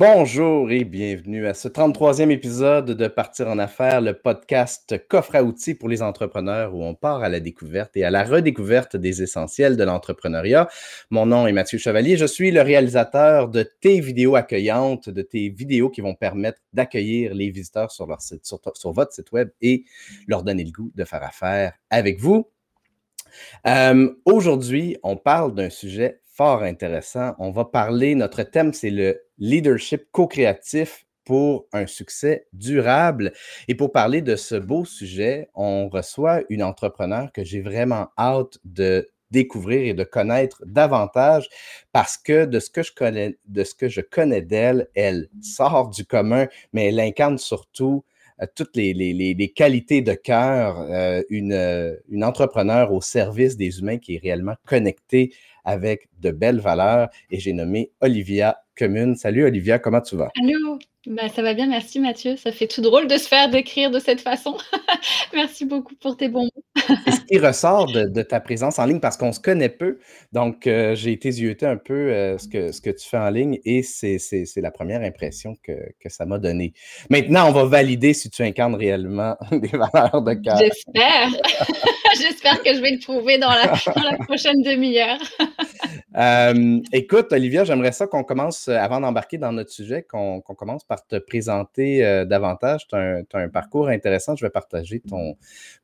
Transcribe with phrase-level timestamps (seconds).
[0.00, 5.42] Bonjour et bienvenue à ce 33e épisode de Partir en affaires, le podcast coffre à
[5.42, 9.22] outils pour les entrepreneurs où on part à la découverte et à la redécouverte des
[9.22, 10.70] essentiels de l'entrepreneuriat.
[11.10, 15.50] Mon nom est Mathieu Chevalier, je suis le réalisateur de tes vidéos accueillantes, de tes
[15.50, 18.50] vidéos qui vont permettre d'accueillir les visiteurs sur, leur site,
[18.84, 19.84] votre site web et
[20.26, 22.48] leur donner le goût de faire affaire avec vous.
[23.66, 27.34] Euh, aujourd'hui, on parle d'un sujet intéressant.
[27.38, 33.32] On va parler, notre thème, c'est le leadership co-créatif pour un succès durable.
[33.68, 38.58] Et pour parler de ce beau sujet, on reçoit une entrepreneur que j'ai vraiment hâte
[38.64, 41.48] de découvrir et de connaître davantage
[41.92, 45.90] parce que de ce que je connais, de ce que je connais d'elle, elle sort
[45.90, 48.02] du commun, mais elle incarne surtout
[48.42, 54.16] euh, toutes les, qualités de cœur, euh, une, une entrepreneur au service des humains qui
[54.16, 55.32] est réellement connectée
[55.64, 57.08] avec de belles valeurs.
[57.30, 59.16] Et j'ai nommé Olivia Commune.
[59.16, 60.30] Salut Olivia, comment tu vas?
[60.40, 62.36] Allô, bah, ça va bien, merci Mathieu.
[62.36, 64.56] Ça fait tout drôle de se faire décrire de cette façon.
[65.34, 66.62] merci beaucoup pour tes bons mots.
[67.06, 69.98] Et ce qui ressort de, ta présence en ligne, parce qu'on se connaît peu,
[70.32, 71.30] donc euh, j'ai été
[71.64, 75.00] un peu euh, ce, que, ce que tu fais en ligne et c'est la première
[75.02, 76.74] impression que, que ça m'a donné.
[77.08, 80.58] Maintenant, on va valider si tu incarnes réellement des valeurs de cœur.
[80.58, 81.30] J'espère.
[82.20, 85.18] J'espère que je vais le prouver dans la, dans la prochaine demi-heure.
[86.16, 91.06] Euh, écoute, Olivia, j'aimerais ça qu'on commence, avant d'embarquer dans notre sujet, qu'on commence par
[91.06, 92.88] te présenter davantage.
[92.88, 94.34] Tu as, as, un parcours intéressant.
[94.34, 95.36] Je vais partager ton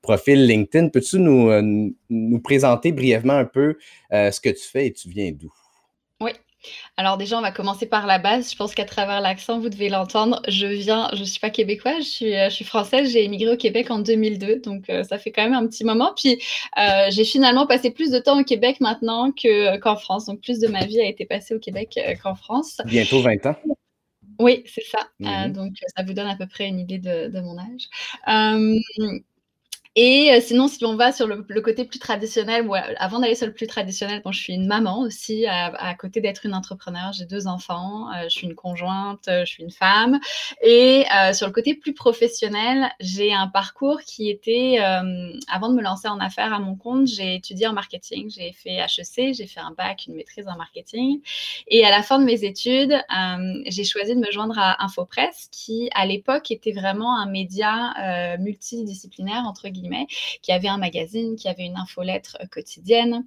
[0.02, 1.62] profil LinkedIn peux-tu euh,
[2.08, 3.76] nous, présenter brièvement un peu
[4.12, 5.52] euh, ce que tu fais et tu viens d'où?
[6.96, 8.50] Alors déjà, on va commencer par la base.
[8.50, 10.40] Je pense qu'à travers l'accent, vous devez l'entendre.
[10.48, 13.10] Je viens, je ne suis pas québécoise, je suis, euh, je suis française.
[13.10, 16.12] J'ai émigré au Québec en 2002, donc ça fait quand même un petit moment.
[16.16, 16.40] Puis
[17.10, 20.26] j'ai finalement passé plus de temps au Québec maintenant qu'en France.
[20.26, 22.80] Donc plus de ma vie a été passée au Québec qu'en France.
[22.86, 23.56] Bientôt 20 ans.
[24.38, 24.98] Oui, c'est ça.
[25.20, 27.88] Mmh donc ça vous donne à peu près une idée de, de mon âge.
[29.98, 32.68] Et euh, sinon, si on va sur le, côté plus traditionnel,
[32.98, 36.44] avant d'aller sur le plus traditionnel, bon, je suis une maman aussi, à, côté d'être
[36.44, 40.20] une entrepreneur, j'ai deux enfants, euh, je suis une conjointe, euh, je suis une femme.
[40.62, 46.08] Et sur le côté plus professionnel, j'ai un parcours qui était, avant de me lancer
[46.08, 49.70] en affaires à mon compte, j'ai étudié en marketing, j'ai fait HEC, j'ai fait un
[49.70, 51.20] bac, une maîtrise en marketing.
[51.68, 52.94] Et à la fin de mes études,
[53.66, 59.44] j'ai choisi de me joindre à Infopresse, qui à l'époque était vraiment un média multidisciplinaire,
[59.46, 59.85] entre guillemets
[60.42, 63.26] qui avait un magazine, qui avait une infolettre euh, quotidienne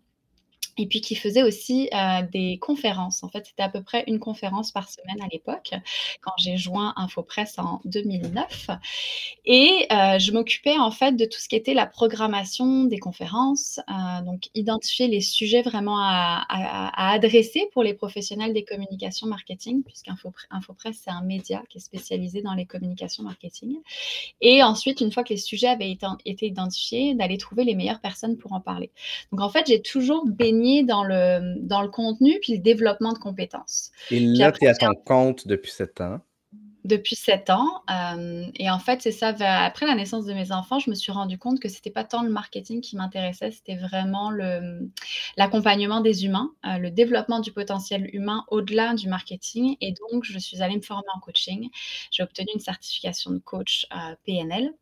[0.79, 3.21] et puis qui faisait aussi euh, des conférences.
[3.23, 5.73] En fait, c'était à peu près une conférence par semaine à l'époque,
[6.21, 8.69] quand j'ai joint InfoPresse en 2009.
[9.45, 13.81] Et euh, je m'occupais en fait de tout ce qui était la programmation des conférences,
[13.89, 16.45] euh, donc identifier les sujets vraiment à,
[17.11, 22.53] adresser pour les professionnels des communications marketing, puisqu'InfoPresse, c'est un média qui est spécialisé dans
[22.53, 23.75] les communications marketing.
[24.39, 27.99] Et ensuite, une fois que les sujets avaient été, été identifiés, d'aller trouver les meilleures
[27.99, 28.91] personnes pour en parler.
[29.31, 33.19] Donc en fait, j'ai toujours baigné dans le, dans le contenu puis le développement de
[33.19, 33.91] compétences.
[34.11, 36.19] Et là, tu es à ton compte depuis sept ans.
[36.85, 37.83] Depuis sept ans.
[37.91, 39.35] Euh, et en fait, c'est ça.
[39.39, 42.23] Après la naissance de mes enfants, je me suis rendu compte que c'était pas tant
[42.23, 44.31] le marketing qui m'intéressait, c'était vraiment
[45.35, 49.75] l'accompagnement des humains, euh, le développement du potentiel humain au-delà du marketing.
[49.81, 51.69] Et donc, je suis allée me former en coaching.
[52.11, 54.73] J'ai obtenu une certification de coach euh, PNL.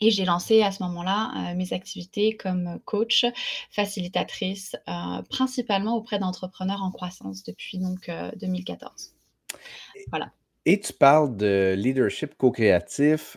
[0.00, 3.24] Et j'ai lancé à ce moment-là euh, mes activités comme coach,
[3.70, 8.10] facilitatrice, euh, principalement auprès d'entrepreneurs en croissance depuis donc
[8.40, 9.14] 2014.
[9.52, 9.56] Euh,
[10.10, 10.30] voilà.
[10.66, 13.36] Et tu parles de leadership co-créatif.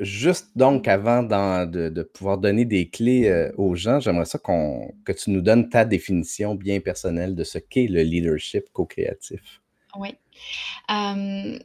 [0.00, 5.30] juste donc avant de, de, pouvoir donner des clés aux gens, j'aimerais ça que tu
[5.30, 9.62] nous donnes ta définition bien personnelle de ce qu'est le leadership co-créatif.
[9.96, 10.10] Oui.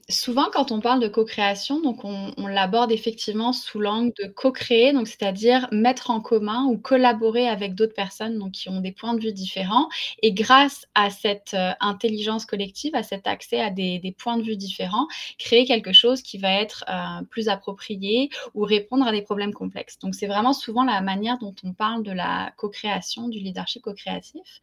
[0.10, 5.68] Souvent, quand on parle de co-création, on l'aborde effectivement sous l'angle de co-créer, donc c'est-à-dire
[5.72, 9.90] mettre en commun ou collaborer avec d'autres personnes, qui ont des points de vue différents.
[10.22, 15.08] Et grâce à cette, intelligence collective, à cet accès à des points de vue différents,
[15.40, 16.86] créer quelque chose qui va être,
[17.30, 20.00] plus approprié ou répondre à des problèmes complexes.
[20.00, 24.62] Donc c'est vraiment souvent la manière dont on parle de la co-création, du leadership co-créatif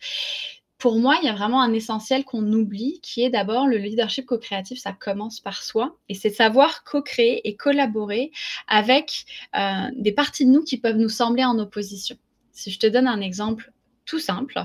[0.87, 4.25] pour moi, il y a vraiment un essentiel qu'on oublie, qui est d'abord le leadership
[4.25, 8.31] co-créatif, ça commence par soi, et c'est savoir co-créer et collaborer
[8.69, 9.25] avec
[9.56, 12.17] euh, des parties de nous qui peuvent nous sembler en opposition.
[12.53, 13.73] Si je te donne un exemple
[14.06, 14.58] tout simple.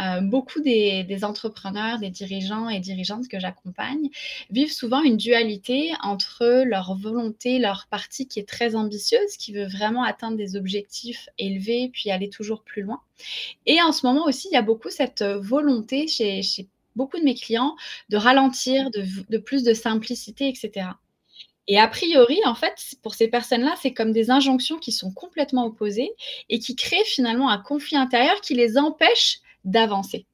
[0.00, 4.08] Euh, beaucoup des, entrepreneurs, des dirigeants et dirigeantes que j'accompagne
[4.50, 9.66] vivent souvent une dualité entre leur volonté, leur partie qui est très ambitieuse, qui veut
[9.66, 13.00] vraiment atteindre des objectifs élevés, puis aller toujours plus loin.
[13.66, 16.40] Et en ce moment aussi, il y a beaucoup cette volonté chez,
[16.96, 17.76] beaucoup de mes clients
[18.08, 20.86] de ralentir, de plus de simplicité, etc.
[21.66, 25.66] Et a priori, en fait, pour ces personnes-là, c'est comme des injonctions qui sont complètement
[25.66, 26.12] opposées
[26.50, 30.26] et qui créent finalement un conflit intérieur qui les empêche d'avancer.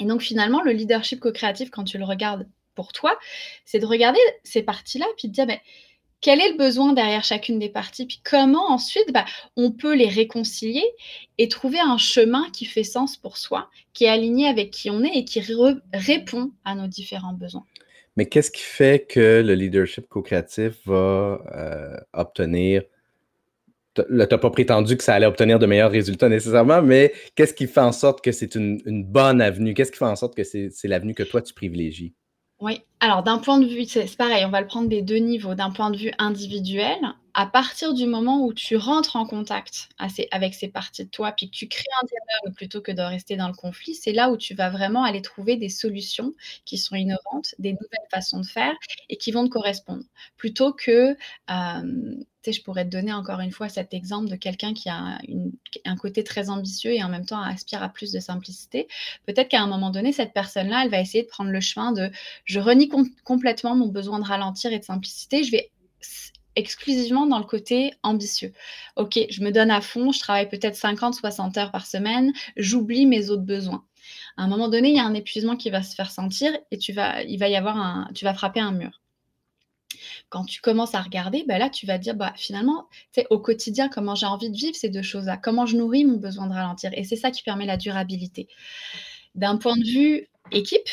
[0.00, 3.16] Et donc finalement, le leadership co-créatif, quand tu le regardes pour toi,
[3.64, 5.60] c'est de regarder ces parties-là, puis de dire, mais
[6.20, 9.26] quel est le besoin derrière chacune des parties, puis comment ensuite bah,
[9.56, 10.84] on peut les réconcilier
[11.38, 15.04] et trouver un chemin qui fait sens pour soi, qui est aligné avec qui on
[15.04, 15.40] est et qui
[15.92, 17.66] répond à nos différents besoins?
[18.16, 22.82] Mais qu'est-ce qui fait que le leadership co-créatif va euh, obtenir
[23.94, 27.66] tu n'as pas prétendu que ça allait obtenir de meilleurs résultats nécessairement, mais qu'est-ce qui
[27.66, 29.74] fait en sorte que c'est une, bonne avenue?
[29.74, 32.14] Qu'est-ce qui fait en sorte que c'est l'avenue que toi, tu privilégies?
[32.64, 35.54] Oui, alors d'un point de vue, c'est pareil, on va le prendre des deux niveaux.
[35.54, 36.96] D'un point de vue individuel,
[37.34, 39.90] à partir du moment où tu rentres en contact
[40.30, 43.36] avec ces parties de toi, puis que tu crées un dialogue plutôt que de rester
[43.36, 46.32] dans le conflit, c'est là où tu vas vraiment aller trouver des solutions
[46.64, 48.72] qui sont innovantes, des nouvelles façons de faire
[49.10, 50.04] et qui vont te correspondre.
[50.38, 51.16] Plutôt que,
[51.50, 52.14] euh,
[52.52, 55.18] je pourrais te donner encore une fois cet exemple de quelqu'un qui a
[55.84, 58.88] un côté très ambitieux et en même temps aspire à plus de simplicité.
[59.26, 62.10] Peut-être qu'à un moment donné, cette personne-là, elle va essayer de prendre le chemin de
[62.44, 62.90] je renie
[63.24, 65.70] complètement mon besoin de ralentir et de simplicité, je vais
[66.56, 68.52] exclusivement dans le côté ambitieux.
[68.96, 73.06] Ok, je me donne à fond, je travaille peut-être 50, 60 heures par semaine, j'oublie
[73.06, 73.84] mes autres besoins.
[74.36, 76.78] À un moment donné, il y a un épuisement qui va se faire sentir et
[76.78, 79.03] tu vas, y avoir tu vas frapper un mur.
[80.30, 82.88] Quand tu commences à regarder, ben là, tu vas dire, bah, finalement,
[83.30, 86.46] au quotidien, comment j'ai envie de vivre ces deux choses-là, comment je nourris mon besoin
[86.46, 86.90] de ralentir?
[86.94, 88.48] Et c'est ça qui permet la durabilité.
[89.34, 90.88] D'un point de vue équipe,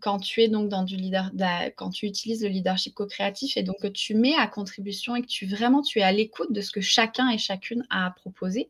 [0.00, 1.30] quand tu es donc dans du leader,
[1.76, 5.26] quand tu utilises le leadership co-créatif et donc que tu mets à contribution et que
[5.26, 8.68] tu vraiment tu es à l'écoute de ce que chacun et chacune a à proposer,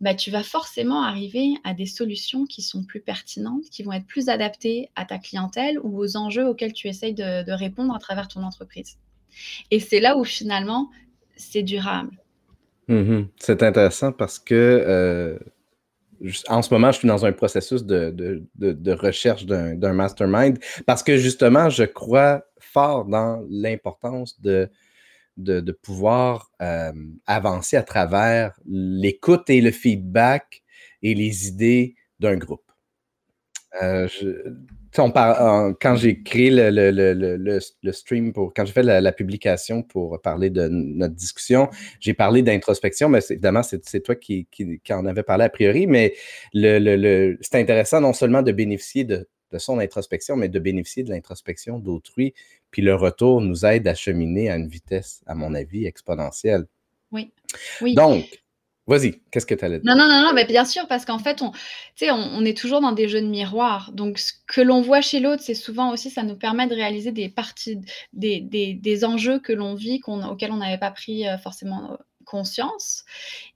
[0.00, 4.06] bah, tu vas forcément arriver à des solutions qui sont plus pertinentes, qui vont être
[4.06, 8.28] plus adaptées à ta clientèle ou aux enjeux auxquels tu essayes de, répondre à travers
[8.28, 8.98] ton entreprise.
[9.70, 10.90] Et c'est là où finalement
[11.36, 12.18] c'est durable.
[12.88, 15.38] Mmh c'est intéressant parce que euh,
[16.48, 21.68] en ce moment, je suis dans un processus de, recherche d'un mastermind parce que justement,
[21.68, 24.70] je crois fort dans l'importance de,
[25.36, 26.92] de, pouvoir euh,
[27.26, 30.62] avancer à travers l'écoute et le feedback
[31.02, 32.62] et les idées d'un groupe.
[33.82, 34.08] Euh,
[34.96, 37.60] quand j'ai créé le,
[37.92, 41.68] stream, pour, quand j'ai fait la, publication pour parler de notre discussion,
[42.00, 44.48] j'ai parlé d'introspection, mais évidemment, c'est toi qui,
[44.90, 46.14] en avais parlé a priori, mais
[46.54, 49.28] c'est intéressant non seulement de bénéficier de,
[49.58, 52.34] son introspection, mais de bénéficier de l'introspection d'autrui.
[52.70, 56.66] Puis le retour nous aide à cheminer à une vitesse, à mon avis, exponentielle.
[57.12, 57.32] Oui.
[57.80, 57.94] oui.
[57.94, 58.26] Donc,
[58.88, 59.92] Vas-y, qu'est-ce que tu allais dire?
[59.92, 61.50] Non, non, non, non, mais bien sûr, parce qu'en fait, on,
[62.02, 63.90] on, on est toujours dans des jeux de miroir.
[63.92, 67.10] Donc, ce que l'on voit chez l'autre, c'est souvent aussi, ça nous permet de réaliser
[67.10, 67.80] des parties,
[68.12, 71.92] des, des, des enjeux que l'on vit, qu'on, auxquels on n'avait pas pris euh, forcément
[71.92, 71.96] euh,
[72.26, 73.06] conscience.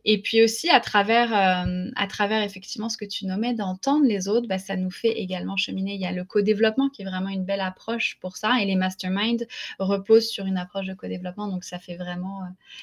[0.07, 4.29] Et puis aussi, à travers, euh, à travers effectivement ce que tu nommais, d'entendre les
[4.29, 5.95] autres, bah, ça nous fait également cheminer.
[5.95, 8.63] Il y a le co-développement qui est vraiment une belle approche pour ça.
[8.63, 9.45] Et les masterminds
[9.79, 11.49] reposent sur une approche de co-développement.
[11.49, 12.41] Donc, ça fait vraiment,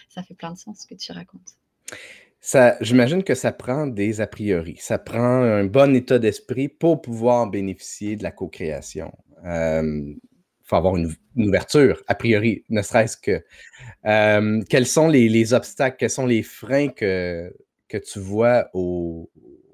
[0.10, 1.56] ça fait plein de sens ce que tu racontes
[2.81, 4.78] j'imagine que ça prend des a priori.
[4.80, 9.12] Ça prend un bon état d'esprit pour pouvoir bénéficier de la co-création.
[9.44, 10.18] Il
[10.67, 13.43] faut avoir une, ouverture, a priori, ne serait-ce que.
[14.69, 17.53] quels sont les, obstacles, quels sont les freins que,
[17.88, 19.29] que tu vois aux,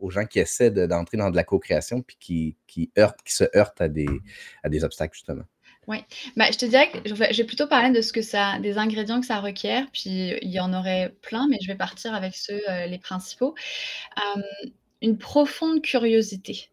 [0.09, 2.91] gens qui essaient d'entrer dans de la co-création puis qui, qui,
[3.25, 4.09] qui se heurtent à des,
[4.61, 5.45] à des obstacles, justement?
[5.87, 5.97] Oui,
[6.37, 9.19] bah, je te dirais que je vais plutôt parler de ce que ça des ingrédients
[9.19, 12.61] que ça requiert, puis il y en aurait plein, mais je vais partir avec ceux,
[12.69, 13.55] euh, les principaux.
[15.01, 16.69] une profonde curiosité.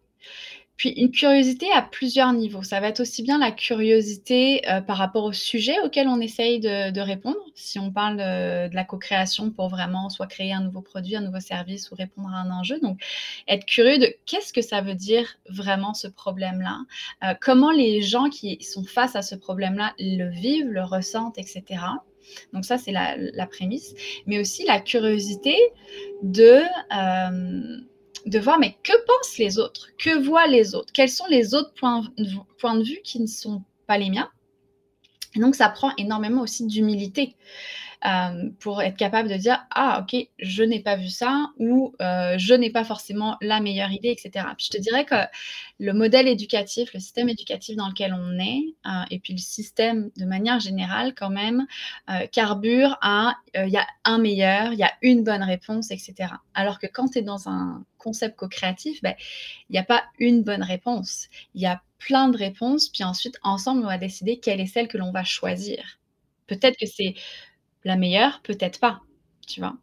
[0.81, 2.63] Puis une curiosité à plusieurs niveaux.
[2.63, 6.59] Ça va être aussi bien la curiosité euh, par rapport au sujet auquel on essaye
[6.59, 7.37] de, répondre.
[7.55, 11.41] Si on parle de, la co-création pour vraiment soit créer un nouveau produit, un nouveau
[11.41, 12.81] service ou répondre à un enjeu.
[12.81, 12.99] Donc,
[13.47, 16.79] être curieux de qu'est-ce que ça veut dire vraiment ce problème-là,
[17.25, 21.63] euh, comment les gens qui sont face à ce problème-là le vivent, le ressentent, etc.
[22.55, 23.95] Donc ça, c'est la, prémisse.
[24.25, 25.59] Mais aussi la curiosité
[26.23, 26.63] de...
[26.97, 27.81] Euh,
[28.27, 29.89] de voir, mais que pensent les autres?
[29.99, 30.93] Que voient les autres?
[30.93, 34.31] Quels sont les autres points, de vue qui ne sont pas les miens?
[35.35, 37.37] Et donc, ça prend énormément aussi d'humilité.
[38.07, 42.37] Euh, pour être capable de dire ah ok je n'ai pas vu ça ou euh,
[42.39, 44.47] je n'ai pas forcément la meilleure idée etc.
[44.59, 45.17] Je te dirais que
[45.79, 48.75] le modèle éducatif, le système éducatif dans lequel on est
[49.11, 51.67] et puis le système de manière générale quand même
[52.33, 56.35] carbure à il y a un meilleur, il y a une bonne réponse etc.
[56.55, 59.15] Alors que quand tu es dans un concept co-créatif, ben,
[59.69, 61.29] il n'y a pas une bonne réponse.
[61.55, 64.89] Il y a plein de réponses, puis ensuite, ensemble, on va décider quelle est celle
[64.89, 65.99] que l'on va choisir.
[66.47, 67.15] Peut-être que c'est
[67.85, 69.01] la meilleure, peut-être pas.
[69.47, 69.77] Tu vois.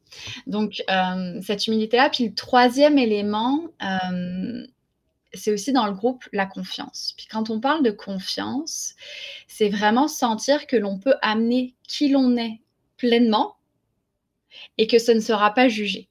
[0.46, 2.10] Donc, euh, cette humilité-là.
[2.10, 4.66] Puis le troisième élément, euh,
[5.34, 7.13] c'est aussi dans le groupe la confiance.
[7.18, 8.96] Puis quand on parle de confiance,
[9.48, 12.62] c'est vraiment sentir que l'on peut amener qui l'on est
[12.98, 13.58] pleinement
[14.77, 16.10] et que ce ne sera pas jugé.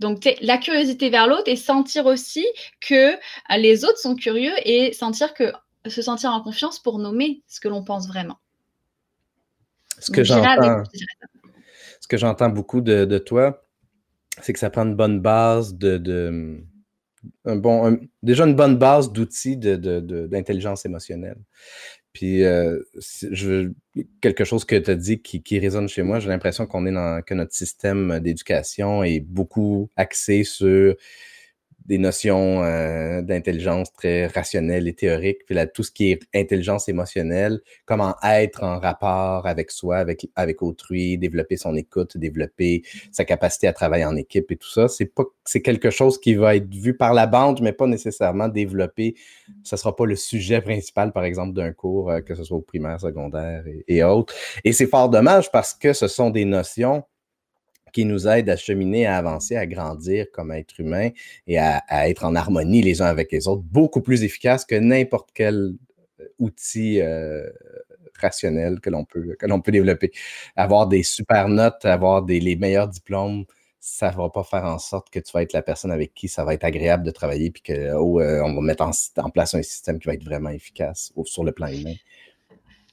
[0.00, 2.44] Donc, la curiosité vers l'autre et sentir aussi
[2.80, 5.52] que euh, les autres sont curieux et sentir que
[5.86, 8.38] se sentir en confiance pour nommer ce que l'on pense vraiment.
[10.02, 10.82] Ce que j'entends,
[12.00, 13.64] ce que j'entends beaucoup de, toi,
[14.40, 16.60] c'est que ça prend une bonne base de,
[17.44, 21.38] un bon, déjà une bonne base d'outils d'intelligence émotionnelle.
[22.12, 22.78] Puis, euh,
[23.30, 23.70] je,
[24.20, 26.92] quelque chose que tu as dit qui, qui, résonne chez moi, j'ai l'impression qu'on est
[26.92, 30.94] dans, que notre système d'éducation est beaucoup axé sur
[31.86, 35.44] des notions euh, d'intelligence très rationnelles et théoriques.
[35.46, 40.28] Puis là, tout ce qui est intelligence émotionnelle, comment être en rapport avec soi, avec,
[40.36, 44.88] avec autrui, développer son écoute, développer sa capacité à travailler en équipe et tout ça,
[44.88, 48.48] c'est pas c'est quelque chose qui va être vu par la bande, mais pas nécessairement
[48.48, 49.16] développé.
[49.64, 52.62] Ce sera pas le sujet principal, par exemple, d'un cours, euh, que ce soit au
[52.62, 54.34] primaire, secondaire et, et autres.
[54.64, 57.02] Et c'est fort dommage parce que ce sont des notions
[57.92, 61.10] qui nous aident à cheminer, à avancer, à grandir comme être humain
[61.46, 65.30] et à, être en harmonie les uns avec les autres, beaucoup plus efficace que n'importe
[65.34, 65.74] quel
[66.20, 67.48] euh, outil euh,
[68.18, 70.12] rationnel que l'on peut, que l'on peut développer.
[70.56, 73.44] Avoir des super notes, avoir les meilleurs diplômes,
[73.84, 76.28] ça ne va pas faire en sorte que tu vas être la personne avec qui
[76.28, 79.62] ça va être agréable de travailler puis qu'on oh, euh, va mettre en, place un
[79.62, 81.94] système qui va être vraiment efficace sur le plan humain.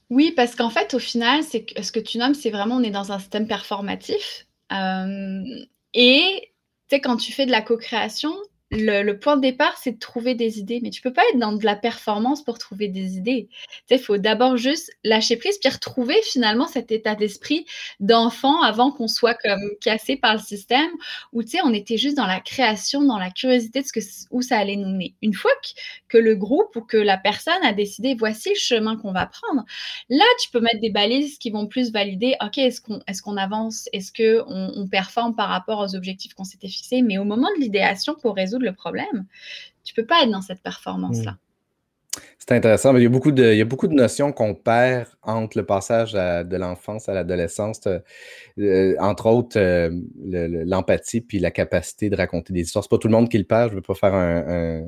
[0.10, 2.89] Oui, parce qu'en fait, au final, c'est ce que tu nommes, c'est vraiment on est
[2.89, 4.48] dans un système performatif.
[4.71, 6.51] Euh, et
[6.88, 8.33] tu sais, quand tu fais de la co-création,
[8.71, 10.79] le, point de départ, c'est de trouver des idées.
[10.81, 13.49] Mais tu peux pas être dans de la performance pour trouver des idées.
[13.89, 17.65] Il faut d'abord juste lâcher prise, puis retrouver finalement cet état d'esprit
[17.99, 20.89] d'enfant avant qu'on soit comme cassé par le système,
[21.33, 23.99] où on était juste dans la création, dans la curiosité de ce que,
[24.31, 25.15] où ça allait nous mener.
[25.21, 28.97] Une fois que, que le groupe ou que la personne a décidé, voici le chemin
[28.97, 29.63] qu'on va prendre,
[30.09, 32.99] là, tu peux mettre des balises qui vont plus valider, OK, est-ce qu'on
[33.38, 37.23] est avance, est-ce qu'on on performe par rapport aux objectifs qu'on s'était fixés, mais au
[37.23, 39.25] moment de l'idéation pour résoudre le problème,
[39.83, 41.31] tu peux pas être dans cette performance-là.
[41.31, 41.37] Hmm.
[42.39, 42.95] C'est intéressant.
[42.97, 45.65] Il y, a beaucoup de, il y a beaucoup de notions qu'on perd entre le
[45.65, 47.81] passage de l'enfance à l'adolescence.
[48.57, 49.91] Euh, entre autres, euh,
[50.25, 52.83] l'empathie puis la capacité de raconter des histoires.
[52.83, 53.69] C'est pas tout le monde qui le perd.
[53.69, 54.83] Je ne veux pas faire un,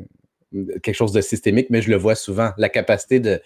[0.81, 2.51] quelque chose de systémique, mais je le vois souvent.
[2.57, 3.41] La capacité de,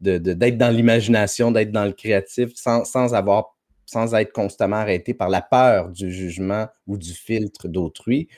[0.00, 3.56] d'être dans l'imagination, d'être dans le créatif sans, sans, avoir,
[3.86, 8.28] sans être constamment arrêté par la peur du jugement ou du filtre d'autrui.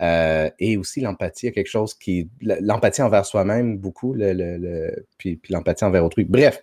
[0.00, 2.30] Euh, et aussi l'empathie, quelque chose qui.
[2.40, 6.24] L'empathie envers soi-même, beaucoup, le, puis, l'empathie envers autrui.
[6.24, 6.62] Bref,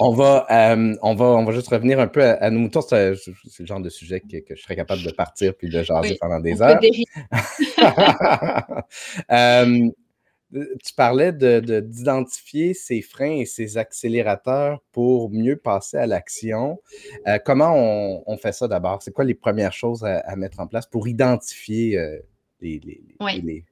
[0.00, 2.82] On, va, euh, on, va, on va juste revenir un peu à, nos moutons.
[2.82, 3.14] C'est
[3.60, 6.60] le genre de sujet que, je serais capable de partir puis de jaser pendant des
[6.60, 6.80] heures.
[9.30, 9.90] euh,
[10.84, 16.80] tu parlais d'identifier de, ses freins et ses accélérateurs pour mieux passer à l'action.
[17.26, 17.74] Euh, comment
[18.26, 19.02] on, fait ça d'abord?
[19.02, 22.18] C'est quoi les premières choses à, mettre en place pour identifier euh,
[22.60, 23.64] les, les,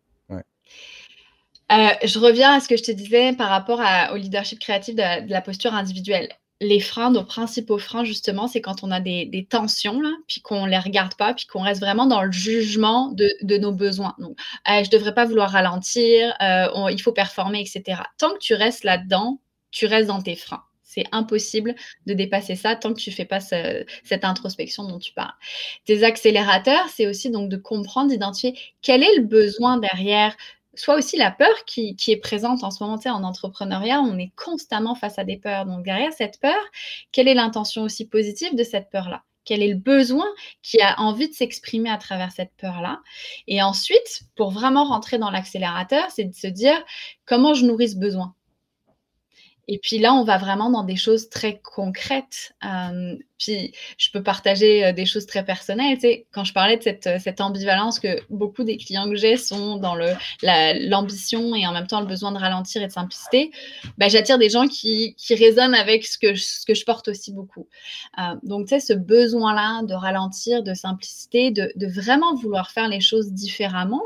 [1.71, 3.81] euh, je reviens à ce que je te disais par rapport
[4.12, 6.29] au leadership créatif de la posture individuelle
[6.62, 10.66] les freins, nos principaux freins, justement, c'est quand on a des, tensions, là, puis qu'on
[10.66, 14.14] ne les regarde pas, puis qu'on reste vraiment dans le jugement de, nos besoins.
[14.19, 18.02] Donc, je ne devrais pas vouloir ralentir, euh, il faut performer, etc.
[18.16, 19.40] Tant que tu restes là-dedans,
[19.71, 20.62] tu restes dans tes freins.
[20.85, 21.75] C'est impossible
[22.07, 25.33] de dépasser ça tant que tu ne fais pas cette introspection dont tu parles.
[25.87, 30.37] Tes accélérateurs, c'est aussi donc de comprendre, d'identifier quel est le besoin derrière
[30.75, 32.99] soit aussi la peur qui, est présente en ce moment.
[33.05, 35.67] en entrepreneuriat, on est constamment face à des peurs.
[35.67, 36.61] Donc derrière cette peur,
[37.12, 39.23] quelle est l'intention aussi positive de cette peur-là?
[39.45, 40.26] Quel est le besoin
[40.62, 43.00] qui a envie de s'exprimer à travers cette peur-là?
[43.49, 46.81] Et ensuite, pour vraiment rentrer dans l'accélérateur, c'est de se dire
[47.26, 48.35] comment je nourris ce besoin?
[49.73, 52.52] Et puis là, on va vraiment dans des choses très concrètes.
[52.62, 55.95] Euh, puis je peux partager euh, des choses très personnelles.
[55.95, 59.38] Tu sais, quand je parlais de cette, cette, ambivalence que beaucoup des clients que j'ai
[59.38, 59.97] sont dans
[60.43, 63.50] l'ambition et en même temps le besoin de ralentir et de simplicité,
[63.97, 66.35] bah, j'attire des gens qui, qui, résonnent avec ce que,
[66.67, 67.67] que je porte aussi beaucoup.
[68.19, 72.88] Euh, donc, tu sais, ce besoin-là de ralentir, de simplicité, de, de, vraiment vouloir faire
[72.88, 74.02] les choses différemment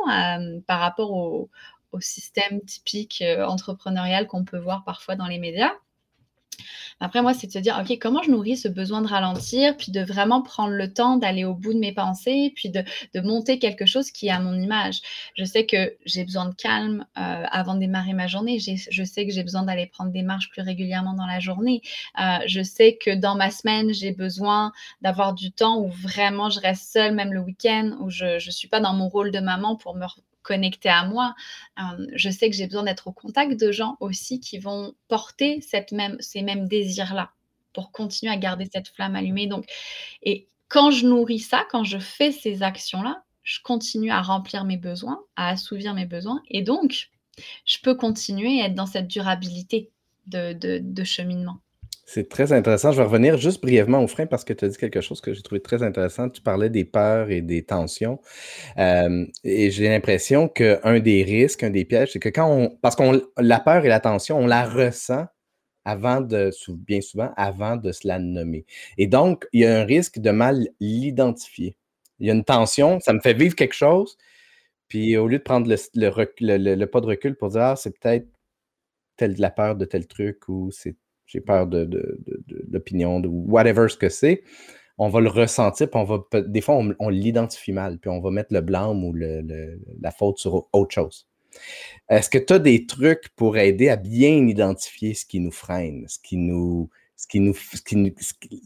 [0.68, 1.50] par rapport au,
[1.96, 5.72] au système typique euh, entrepreneurial qu'on peut voir parfois dans les médias.
[6.98, 9.92] Après, moi, c'est de se dire, OK, comment je nourris ce besoin de ralentir, puis
[9.92, 12.82] de vraiment prendre le temps d'aller au bout de mes pensées, puis de,
[13.20, 15.00] monter quelque chose qui est à mon image.
[15.36, 18.58] Je sais que j'ai besoin de calme euh, avant de démarrer ma journée.
[18.58, 21.82] Je sais que j'ai besoin d'aller prendre des marches plus régulièrement dans la journée.
[22.20, 24.72] Euh, je sais que dans ma semaine, j'ai besoin
[25.02, 28.68] d'avoir du temps où vraiment je reste seule, même le week-end, où je ne suis
[28.68, 30.06] pas dans mon rôle de maman pour me
[30.46, 31.34] connecter à moi.
[31.78, 35.60] Euh, je sais que j'ai besoin d'être au contact de gens aussi qui vont porter
[35.60, 37.32] ces mêmes désirs-là
[37.72, 39.48] pour continuer à garder cette flamme allumée.
[39.48, 39.66] Donc,
[40.22, 44.76] et quand je nourris ça, quand je fais ces actions-là, je continue à remplir mes
[44.76, 46.42] besoins, à assouvir mes besoins.
[46.48, 47.10] Et donc,
[47.64, 49.90] je peux continuer à être dans cette durabilité
[50.26, 51.60] de cheminement.
[52.08, 52.92] C'est très intéressant.
[52.92, 55.34] Je vais revenir juste brièvement au frein parce que tu as dit quelque chose que
[55.34, 56.30] j'ai trouvé très intéressant.
[56.30, 58.20] Tu parlais des peurs et des tensions.
[58.78, 62.70] Euh, et j'ai l'impression qu'un des risques, un des pièges, c'est que quand on.
[62.80, 65.26] Parce qu'on la peur et la tension, on la ressent
[65.84, 68.66] avant de, bien souvent, avant de se la nommer.
[68.98, 71.76] Et donc, il y a un risque de mal l'identifier.
[72.20, 74.16] Il y a une tension, ça me fait vivre quelque chose.
[74.88, 78.28] Puis au lieu de prendre le, pas de recul pour dire, ah, c'est peut-être
[79.20, 80.96] la peur de tel truc ou c'est
[81.26, 81.88] j'ai peur de,
[82.70, 84.42] l'opinion, de whatever ce que c'est,
[84.98, 88.30] on va le ressentir, puis on va, des fois, on, l'identifie mal, puis on va
[88.30, 91.28] mettre le blâme ou la faute sur autre chose.
[92.08, 96.06] Est-ce que tu as des trucs pour aider à bien identifier ce qui nous freine,
[96.08, 96.90] ce qui nous.
[97.18, 97.54] Ce qui nous,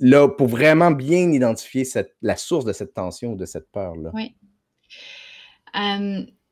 [0.01, 1.85] là, pour vraiment bien identifier
[2.21, 4.11] la source de cette tension ou de cette peur-là?
[4.13, 4.35] Oui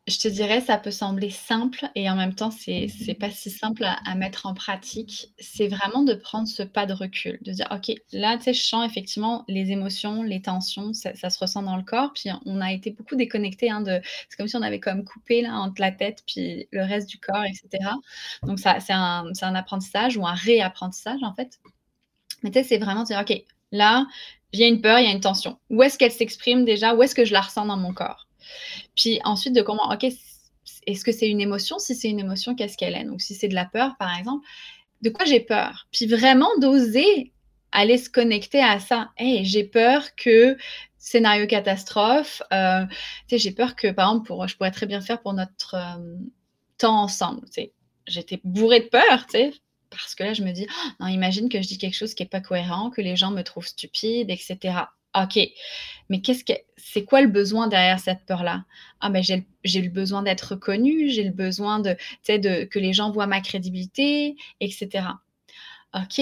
[0.09, 3.51] je te dirais, ça peut sembler simple et en même temps, c'est n'est pas si
[3.51, 5.33] simple à, mettre en pratique.
[5.39, 8.63] C'est vraiment de prendre ce pas de recul, de dire, OK, là, tu sais, je
[8.63, 12.13] sens effectivement les émotions, les tensions, ça, se ressent dans le corps.
[12.15, 13.71] Puis on a été beaucoup déconnectés.
[13.71, 16.83] Hein, de, c'est comme si on avait comme coupé là, entre la tête puis le
[16.83, 17.69] reste du corps, etc.
[18.43, 21.59] Donc, ça, c'est un, un apprentissage ou un réapprentissage, en fait.
[22.43, 24.07] Mais tu sais, c'est vraiment de dire, OK, là,
[24.53, 25.59] il y a une peur, il y a une tension.
[25.71, 26.95] Où est-ce qu'elle s'exprime déjà?
[26.95, 28.28] Où est-ce que je la ressens dans mon corps?
[28.97, 31.79] Puis ensuite, de comment, OK, est-ce que c'est une émotion?
[31.79, 33.05] Si c'est une émotion, qu'est-ce qu'elle est?
[33.05, 34.47] Donc, si c'est de la peur, par exemple,
[35.03, 35.87] de quoi j'ai peur?
[35.93, 37.33] Puis vraiment d'oser
[37.73, 39.11] aller se connecter à ça.
[39.17, 40.57] Hey, j'ai peur que
[40.97, 42.85] scénario catastrophe, euh,
[43.31, 46.17] j'ai peur que, par exemple, pour, je pourrais très bien faire pour notre euh,
[46.77, 47.47] temps ensemble.
[48.07, 49.27] J'étais bourrée de peur,
[49.91, 52.23] parce que là, je me dis, oh, non, imagine que je dis quelque chose qui
[52.23, 54.59] n'est pas cohérent, que les gens me trouvent stupide, etc.
[55.15, 55.39] OK,
[56.09, 58.65] mais qu'est-ce que c'est quoi le besoin derrière cette peur-là?
[59.01, 61.97] Ah ben j'ai le besoin d'être reconnue, j'ai le besoin de,
[62.29, 65.09] de que les gens voient ma crédibilité, etc.
[65.95, 66.21] OK.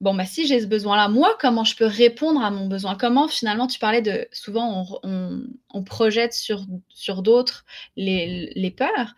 [0.00, 2.94] Bon, bah, si j'ai ce besoin-là, moi, comment je peux répondre à mon besoin?
[2.96, 7.64] Comment finalement, tu parlais de souvent on, projette sur, sur d'autres
[7.96, 9.14] les, les, peurs,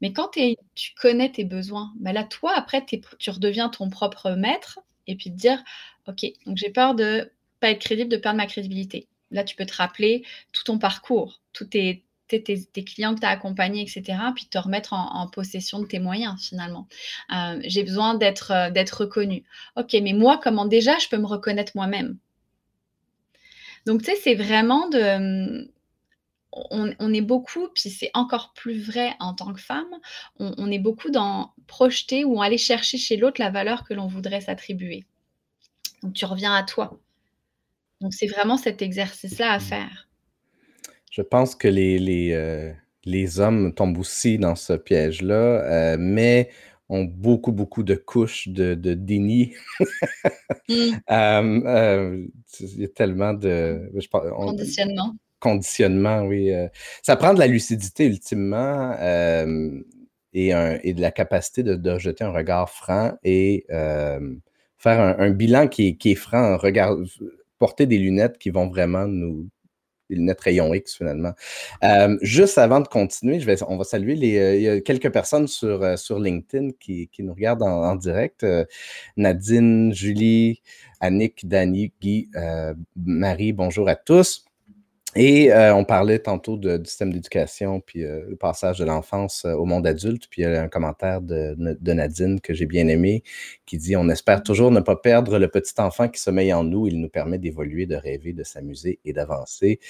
[0.00, 0.30] mais quand
[0.74, 2.84] tu connais tes besoins, bah là, toi, après,
[3.18, 5.62] tu redeviens ton propre maître et puis te dire,
[6.06, 9.08] OK, donc j'ai peur de pas être crédible, de perdre ma crédibilité.
[9.30, 13.82] Là, tu peux te rappeler tout ton parcours, tous tes, clients que tu as accompagnés,
[13.82, 16.88] etc., puis te remettre en, possession de tes moyens finalement.
[17.34, 19.44] Euh, j'ai besoin d'être euh, d'être reconnu.
[19.76, 22.18] Ok, mais moi, comment déjà je peux me reconnaître moi-même?
[23.86, 25.70] Donc, tu sais, c'est vraiment de...
[26.70, 29.94] On, est beaucoup, puis c'est encore plus vrai en tant que femme,
[30.38, 34.40] on est beaucoup dans projeter ou aller chercher chez l'autre la valeur que l'on voudrait
[34.40, 35.04] s'attribuer.
[36.02, 36.98] Donc, tu reviens à toi.
[38.00, 40.08] Donc, c'est vraiment cet exercice-là à faire.
[41.10, 42.72] Je pense que les, les, euh,
[43.04, 46.50] les hommes tombent aussi dans ce piège-là, euh, mais
[46.88, 49.54] ont beaucoup, beaucoup de couches de, de déni.
[50.68, 50.74] Mmh.
[51.10, 52.26] Euh,
[52.60, 53.90] il y a tellement de...
[54.36, 55.14] conditionnement.
[55.40, 56.50] Conditionnement, oui.
[57.02, 58.92] ça prend de la lucidité, ultimement,
[60.34, 64.20] et, un, et, de la capacité de, de, jeter un regard franc et faire
[65.18, 66.96] un, bilan qui est, qui est franc, regard,
[67.58, 69.48] porter des lunettes qui vont vraiment nous,
[70.08, 71.32] des lunettes rayon X finalement.
[71.84, 75.46] Euh, juste avant de continuer, on va saluer les, euh, il y a quelques personnes
[75.46, 78.46] sur, euh, sur LinkedIn qui, qui, nous regardent en, direct.
[79.16, 80.62] Nadine, Julie,
[81.00, 82.30] Annick, Dani, Guy,
[82.96, 84.47] Marie, bonjour à tous.
[85.20, 89.52] Et euh, on parlait tantôt du système d'éducation, puis euh, le passage de l'enfance euh,
[89.54, 90.28] au monde adulte.
[90.30, 91.56] Puis il y a un commentaire de,
[91.92, 93.24] Nadine que j'ai bien aimé
[93.66, 96.86] qui dit On espère toujours ne pas perdre le petit enfant qui sommeille en nous.
[96.86, 99.80] Il nous permet d'évoluer, de rêver, de s'amuser et d'avancer.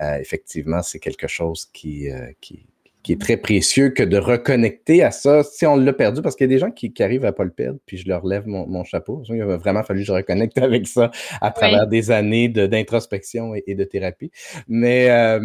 [0.00, 2.08] effectivement, c'est quelque chose qui,
[2.40, 2.64] qui,
[3.08, 6.44] qui est très précieux que de reconnecter à ça si on l'a perdu, parce qu'il
[6.44, 8.46] y a des gens qui, arrivent à ne pas le perdre, puis je leur lève
[8.46, 9.22] mon, chapeau.
[9.30, 13.74] Il a vraiment fallu que je reconnecte avec ça à travers des années d'introspection et,
[13.74, 14.30] de thérapie.
[14.68, 15.40] Mais, euh,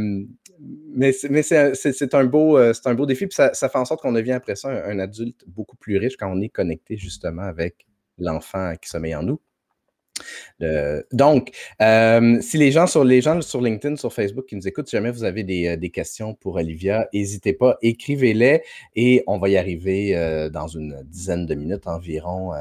[0.94, 4.34] mais, c'est un, beau, euh, un beau défi, puis ça, fait en sorte qu'on devient
[4.34, 8.90] après ça un, adulte beaucoup plus riche quand on est connecté justement avec l'enfant qui
[8.90, 9.40] sommeille en nous.
[10.62, 14.68] Euh, donc, euh, si les gens, sur, les gens sur LinkedIn, sur Facebook qui nous
[14.68, 18.64] écoutent, si jamais vous avez des, euh, questions pour Olivia, n'hésitez pas, écrivez-les
[18.96, 20.14] et on va y arriver
[20.52, 22.52] dans une dizaine de minutes environ.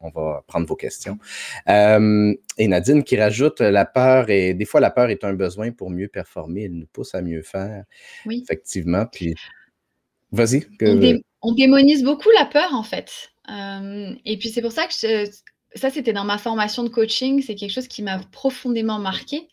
[0.00, 1.18] On va, prendre vos questions.
[1.66, 5.90] et Nadine qui rajoute la peur, et des fois la peur est un besoin pour
[5.90, 7.84] mieux performer, elle nous pousse à mieux faire.
[8.24, 8.42] Oui.
[8.42, 9.04] Effectivement.
[9.06, 9.34] Puis,
[10.30, 10.66] vas-y.
[11.42, 13.10] On, démonise beaucoup la peur en fait.
[13.48, 15.30] et puis c'est pour ça que je,
[15.74, 19.48] ça, c'était dans ma formation de coaching, c'est quelque chose qui m'a profondément marqué.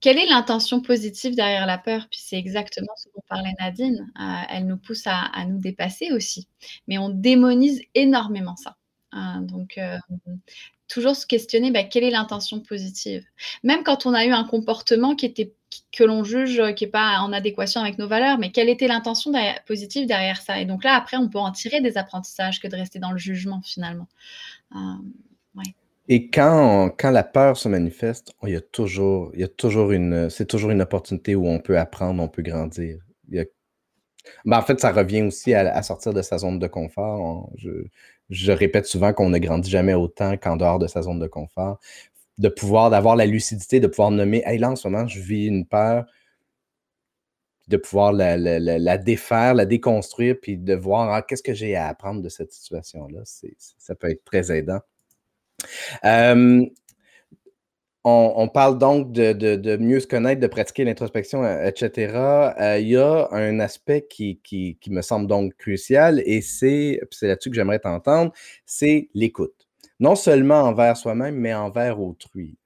[0.00, 2.06] Quelle est l'intention positive derrière la peur?
[2.10, 4.10] Puis c'est exactement ce dont parlait Nadine.
[4.18, 6.48] Euh, elle nous pousse à, nous dépasser aussi.
[6.88, 8.76] Mais on démonise énormément ça.
[9.12, 9.42] Hein.
[9.42, 9.98] donc, euh,
[10.88, 13.24] toujours se questionner bah, quelle est l'intention positive?
[13.62, 15.52] Même quand on a eu un comportement qui était
[15.92, 19.32] que l'on juge qui n'est pas en adéquation avec nos valeurs, mais quelle était l'intention
[19.66, 20.60] positive derrière ça?
[20.60, 23.18] Et donc là, après, on peut en tirer des apprentissages que de rester dans le
[23.18, 24.08] jugement finalement.
[24.74, 24.78] Euh,
[26.08, 29.92] et quand, quand la peur se manifeste, il y a toujours, il y a toujours
[29.92, 32.98] une, c'est toujours une opportunité où on peut apprendre, on peut grandir.
[34.44, 37.50] Ben, en fait, ça revient aussi à, sortir de sa zone de confort.
[37.56, 41.78] je, répète souvent qu'on ne grandit jamais autant qu'en dehors de sa zone de confort.
[42.38, 45.46] De pouvoir, d'avoir la lucidité, de pouvoir nommer, hey, là, en ce moment, je vis
[45.46, 46.06] une peur,
[47.68, 52.22] de pouvoir la, défaire, la déconstruire, puis de voir ah, qu'est-ce que j'ai à apprendre
[52.22, 53.20] de cette situation-là?
[53.24, 54.80] Ça peut être très aidant.
[56.04, 56.64] Euh,
[58.04, 62.14] on, parle donc de, mieux se connaître, de pratiquer l'introspection, euh, etc.
[62.58, 64.40] Euh, il y a un aspect qui,
[64.88, 68.32] me semble donc crucial et c'est, là-dessus que j'aimerais t'entendre,
[68.64, 69.68] c'est l'écoute.
[69.98, 72.56] Non seulement envers soi-même, mais envers autrui.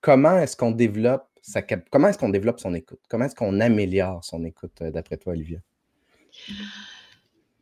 [0.00, 3.00] comment est-ce qu'on développe sa, comment est-ce qu'on développe son écoute?
[3.08, 5.60] Comment est-ce qu'on améliore son écoute, d'après toi, Olivia?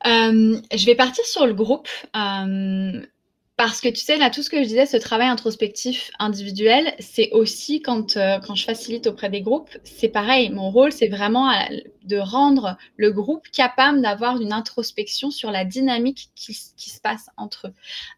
[0.05, 1.88] je vais partir sur le groupe.
[3.59, 7.33] Parce que tu sais, là, tout ce que je disais, ce travail introspectif individuel, c'est
[7.33, 10.49] aussi quand, euh, quand je facilite auprès des groupes, c'est pareil.
[10.51, 11.53] Mon rôle, c'est vraiment
[12.05, 17.66] de rendre le groupe capable d'avoir une introspection sur la dynamique qui, se passe entre
[17.66, 17.75] eux.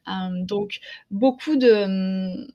[0.08, 2.46] Euh, donc, beaucoup de,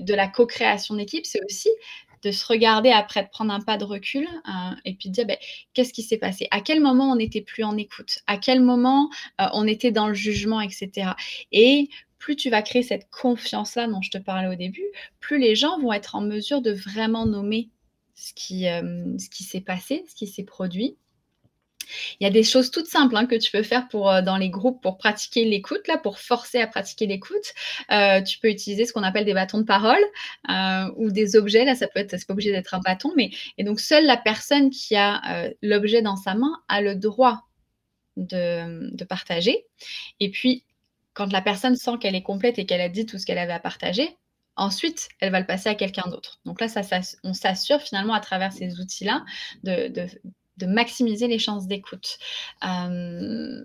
[0.00, 1.70] de la co-création d'équipe, c'est aussi
[2.22, 5.26] de se regarder après, de prendre un pas de recul euh, et puis de dire
[5.26, 5.36] ben,
[5.74, 6.48] qu'est-ce qui s'est passé?
[6.50, 8.20] À quel moment on n'était plus en écoute?
[8.26, 11.12] À quel moment euh, on était dans le jugement, etc.
[11.52, 14.84] Et plus tu vas créer cette confiance-là dont je te parlais au début,
[15.20, 17.70] plus les gens vont être en mesure de vraiment nommer
[18.14, 20.96] ce qui, euh, ce qui s'est passé, ce qui s'est produit
[22.20, 24.36] il y a des choses toutes simples hein, que tu peux faire pour, euh, dans
[24.36, 27.54] les groupes pour pratiquer l'écoute, là, pour forcer à pratiquer l'écoute.
[27.90, 30.02] Euh, tu peux utiliser ce qu'on appelle des bâtons de parole
[30.50, 31.64] euh, ou des objets.
[31.64, 34.16] Là, ça peut être, c'est pas obligé d'être un bâton, mais et donc seule la
[34.16, 35.20] personne qui a
[35.62, 37.42] l'objet dans sa main a le droit
[38.16, 39.64] de, partager.
[40.20, 40.64] Et puis,
[41.14, 43.52] quand la personne sent qu'elle est complète et qu'elle a dit tout ce qu'elle avait
[43.52, 44.16] à partager,
[44.60, 46.40] Ensuite, elle va le passer à quelqu'un d'autre.
[46.44, 46.80] Donc là, ça,
[47.22, 49.24] on s'assure finalement à travers ces outils-là
[49.62, 50.08] de, de
[50.66, 52.18] maximiser les chances d'écoute.
[52.64, 53.62] Euh,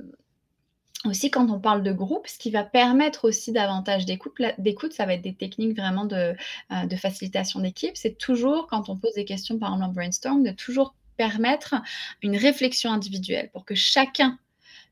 [1.06, 5.16] aussi, quand on parle de groupe, ce qui va permettre aussi davantage d'écoute, ça va
[5.16, 6.34] être des techniques vraiment de,
[6.72, 7.98] euh, de facilitation d'équipe.
[7.98, 11.76] C'est toujours, quand on pose des questions, par exemple en brainstorm, de toujours permettre
[12.22, 14.40] une réflexion individuelle pour que chacun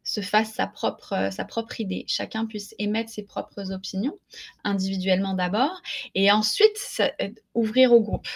[0.03, 4.17] se fasse sa propre, propre idée, chacun puisse émettre ses propres opinions
[4.63, 5.81] individuellement d'abord,
[6.15, 8.27] et ensuite euh, ouvrir au groupe.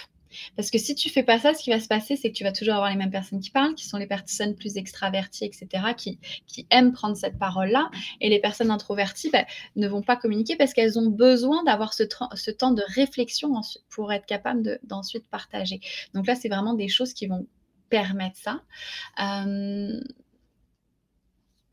[0.55, 2.43] Parce que si tu fais pas ça, ce qui va se passer, c'est que tu
[2.43, 5.67] vas toujours avoir les mêmes personnes qui parlent, qui sont les personnes plus extraverties, etc.,
[5.97, 7.89] qui, qui aiment prendre cette parole-là.
[8.21, 9.45] Et les personnes introverties ben,
[9.75, 13.51] ne vont pas communiquer parce qu'elles ont besoin d'avoir ce, temps de réflexion
[13.89, 15.79] pour être capables d'ensuite partager.
[16.13, 17.47] Donc là, c'est vraiment des choses qui vont
[17.89, 18.61] permettre ça.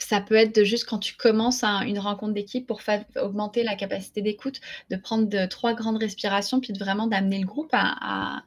[0.05, 2.81] Ça peut être de juste quand tu commences une rencontre d'équipe pour
[3.17, 4.61] augmenter la capacité d'écoute,
[4.91, 8.43] de prendre de, trois grandes respirations, puis de vraiment d'amener le groupe à,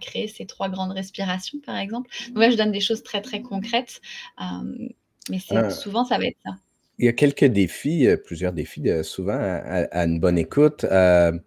[0.00, 2.10] créer ces trois grandes respirations, par exemple.
[2.28, 4.00] Donc là, je donne des choses très, très concrètes,
[4.40, 4.88] euh,
[5.30, 6.56] mais euh, souvent, ça va être ça.
[6.98, 10.84] Il y a quelques défis, euh, plusieurs défis, souvent, à, une bonne écoute.
[10.84, 11.40] L'un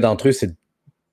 [0.00, 0.54] d'entre eux, c'est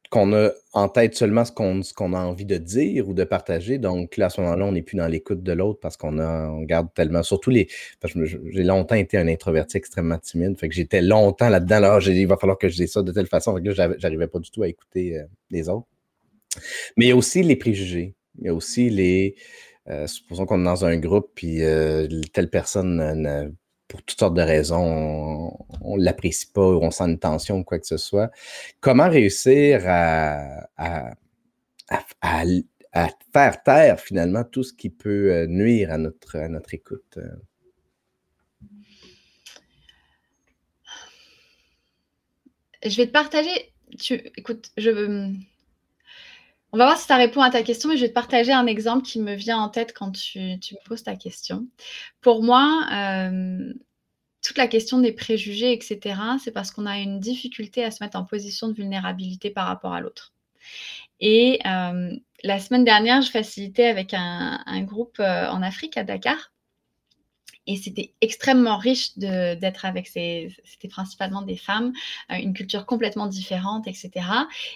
[0.10, 3.78] qu'on a en tête seulement ce qu'on a envie de dire ou de partager.
[3.78, 6.62] Donc là, à ce moment-là, on n'est plus dans l'écoute de l'autre parce qu'on on
[6.64, 7.24] garde tellement.
[7.24, 7.68] Surtout les.
[8.04, 10.58] J'ai longtemps été un introverti extrêmement timide.
[10.60, 11.80] Fait que j'étais longtemps là-dedans.
[11.80, 13.56] Là, il va falloir que je dise ça de telle façon.
[13.56, 15.88] Fait que là, j'arrivais pas du tout à écouter euh, les autres.
[16.98, 18.16] Mais il y a aussi les préjugés.
[18.40, 19.36] Il y a aussi les.
[19.88, 23.56] Euh, supposons qu'on est dans un groupe, puis euh, telle personne
[23.88, 27.64] pour toutes sortes de raisons, on ne l'apprécie pas ou on sent une tension ou
[27.64, 28.32] quoi que ce soit.
[28.80, 30.68] Comment réussir à,
[33.34, 37.20] faire taire finalement tout ce qui peut euh, nuire à notre, à notre écoute?
[42.84, 43.74] Je vais te partager.
[44.00, 45.34] Tu, écoute, je,
[46.76, 48.68] on va voir si ça répond à ta question, mais je vais te partager un
[48.68, 51.68] exemple qui me vient en tête quand tu, me poses ta question.
[52.20, 53.74] Pour moi, euh,
[54.42, 58.18] toute la question des préjugés, etc., c'est parce qu'on a une difficulté à se mettre
[58.18, 60.34] en position de vulnérabilité par rapport à l'autre.
[61.22, 66.52] Et euh, la semaine dernière, je facilitais avec un, groupe euh, en Afrique, à Dakar.
[67.68, 71.94] Et c'était extrêmement riche d'être avec ces, c'était principalement des femmes,
[72.32, 74.12] euh, une culture complètement différente, etc.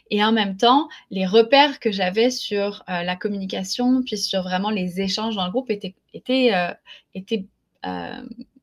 [0.10, 4.72] Et en même temps, les repères que j'avais sur euh, la communication, puis sur vraiment
[4.72, 6.74] les échanges dans le groupe étaient, étaient, euh,
[7.14, 7.46] étaient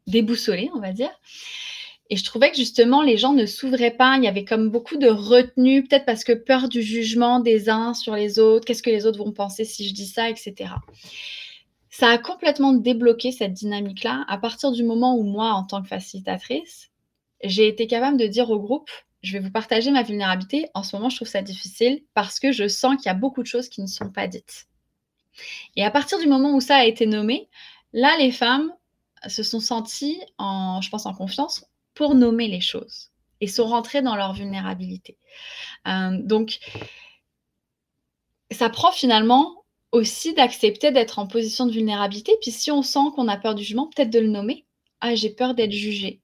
[0.06, 1.10] déboussolés, on va dire.
[2.10, 4.16] Et je trouvais que justement, les gens ne s'ouvraient pas.
[4.16, 7.94] Il y avait comme beaucoup de retenue, peut-être parce que peur du jugement des uns
[7.94, 8.64] sur les autres.
[8.64, 10.70] Qu'est-ce que les autres vont penser si je dis ça, etc
[11.98, 15.88] ça a complètement débloqué cette dynamique-là à partir du moment où moi, en tant que
[15.88, 16.90] facilitatrice,
[17.42, 18.90] j'ai été capable de dire au groupe,
[19.22, 20.68] je vais vous partager ma vulnérabilité.
[20.74, 23.42] En ce moment, je trouve ça difficile parce que je sens qu'il y a beaucoup
[23.42, 24.66] de choses qui ne sont pas dites.
[25.74, 27.48] Et à partir du moment où ça a été nommé,
[27.94, 28.74] là, les femmes
[29.26, 34.02] se sont senties, en, je pense, en confiance pour nommer les choses et sont rentrées
[34.02, 35.16] dans leur vulnérabilité.
[35.86, 36.58] Euh, donc,
[38.50, 39.55] ça prend finalement
[39.92, 42.32] aussi d'accepter d'être en position de vulnérabilité.
[42.40, 44.66] Puis si on sent qu'on a peur du jugement, peut-être de le nommer.
[45.00, 46.20] Ah, j'ai peur d'être jugé,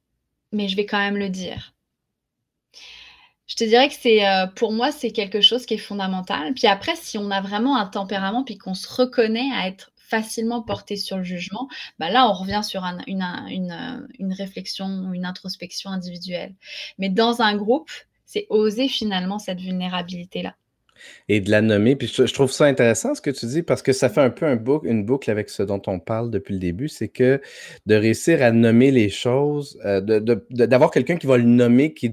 [0.51, 1.75] mais je vais quand même le dire.
[3.47, 6.55] Je te dirais que c'est, euh, pour moi, c'est quelque chose qui est fondamental.
[6.55, 10.63] Puis après, si on a vraiment un tempérament, puis qu'on se reconnaît à être facilement
[10.63, 15.91] porté sur le jugement, bah là, on revient sur une, une, une réflexion, une introspection
[15.91, 16.55] individuelle.
[16.99, 17.91] Mais dans un groupe,
[18.25, 20.55] c'est oser finalement cette vulnérabilité-là
[21.29, 21.97] et de la nommer.
[21.97, 24.47] Puis je, trouve ça intéressant ce que tu dis parce que ça fait un peu
[24.47, 27.41] un une boucle avec ce dont on parle depuis le début, c'est que
[27.87, 30.01] de réussir à nommer les choses, euh,
[30.51, 32.13] d'avoir quelqu'un qui va le nommer, qui,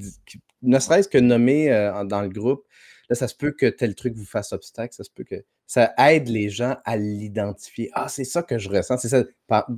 [0.62, 2.66] ne serait-ce que nommer euh, dans le groupe,
[3.10, 5.94] là, ça se peut que tel truc vous fasse obstacle, ça se peut que ça
[6.00, 7.92] aide les gens à l'identifier.
[7.94, 8.98] Ah, c'est ça que je ressens.
[8.98, 9.24] C'est ça.
[9.48, 9.70] Par,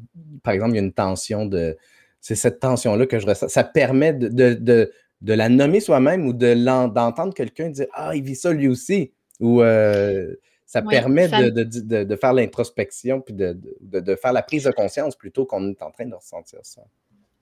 [0.48, 1.78] exemple, il y a une tension de.
[2.22, 3.50] C'est cette tension-là que je ressens.
[3.50, 4.92] Ça permet de de
[5.24, 6.54] la nommer soi-même ou de
[6.88, 9.12] d'entendre quelqu'un dire Ah, il vit ça lui aussi.
[9.40, 15.46] Ou euh, ça permet De, faire l'introspection puis de, faire la prise de conscience plutôt
[15.46, 16.82] qu'on est en train de ressentir ça.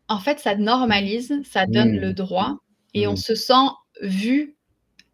[0.07, 2.13] En fait, ça normalise, ça donne le mmh.
[2.13, 2.57] droit
[2.95, 3.17] et on mmh.
[3.17, 3.67] se sent
[4.01, 4.55] vu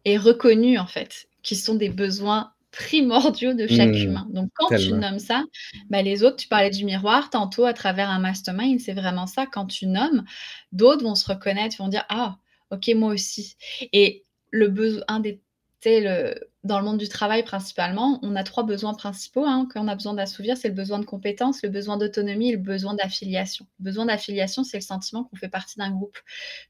[0.06, 4.04] et reconnu, en fait, qui sont des besoins primordiaux de chaque mmh.
[4.04, 4.26] humain.
[4.30, 5.44] Donc, quand tu nommes ça,
[5.90, 9.44] bah, les autres, tu parlais du miroir tantôt à travers un mastermind, c'est vraiment ça.
[9.44, 10.24] Quand tu nommes,
[10.72, 12.38] d'autres vont se reconnaître, vont dire Ah,
[12.70, 13.56] ok, moi aussi.
[13.92, 15.40] Et le besoin, un des,
[15.84, 19.94] le, dans le monde du travail principalement, on a trois besoins principaux hein, qu'on a
[19.94, 20.56] besoin d'assouvir.
[20.56, 23.66] C'est le besoin de compétence, le besoin d'autonomie et le besoin d'affiliation.
[23.78, 26.18] Le besoin d'affiliation, c'est le sentiment qu'on fait partie d'un groupe.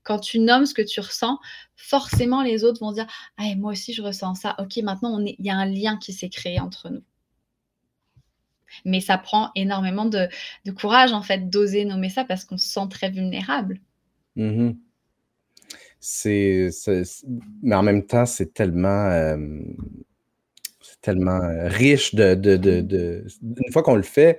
[0.03, 1.39] Quand tu nommes ce que tu ressens,
[1.77, 3.07] forcément les autres vont dire
[3.39, 4.55] ah, moi aussi je ressens ça.
[4.59, 7.03] Ok, maintenant il y a un lien qui s'est créé entre nous.
[8.85, 10.29] Mais ça prend énormément de,
[10.77, 13.81] courage en fait d'oser nommer ça parce qu'on se sent très vulnérable.
[14.37, 14.73] Mmh
[16.01, 16.71] c'est,
[17.63, 19.37] mais en même temps, c'est tellement, euh,
[21.01, 24.39] tellement euh, riche de, de, Une fois qu'on le fait,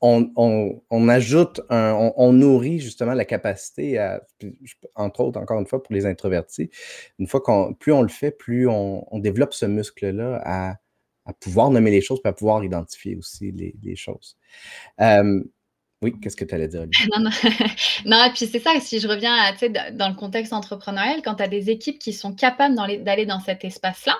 [0.00, 4.22] on, ajoute, on, nourrit justement la capacité à,
[4.94, 6.70] entre autres, encore une fois, pour les introvertis,
[7.18, 10.76] une fois qu'on, plus on le fait, plus on, développe ce muscle-là à,
[11.40, 14.36] pouvoir nommer les choses, et à pouvoir identifier aussi les, choses.
[15.00, 15.42] Euh,
[16.04, 16.82] oui, qu'est-ce que tu allais dire?
[17.16, 17.30] non, non.
[18.04, 19.34] non, et puis c'est ça, si je reviens
[19.92, 23.64] dans le contexte entrepreneurial, quand tu as des équipes qui sont capables d'aller dans cet
[23.64, 24.14] espace-là,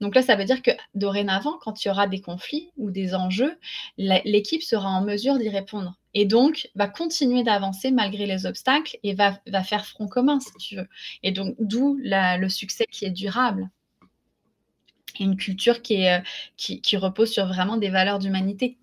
[0.00, 3.14] donc là, ça veut dire que dorénavant, quand il y aura des conflits ou des
[3.14, 3.58] enjeux,
[3.98, 5.98] l'équipe sera en mesure d'y répondre.
[6.14, 10.76] Et donc, va continuer d'avancer malgré les obstacles et va, faire front commun, si tu
[10.76, 10.88] veux.
[11.22, 13.68] Et donc, d'où le succès qui est durable.
[15.20, 16.06] Et une culture qui,
[16.56, 18.78] qui repose sur vraiment des valeurs d'humanité.